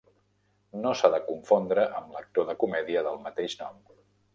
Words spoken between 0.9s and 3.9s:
s'ha de confondre amb l'actor de comèdia del mateix nom.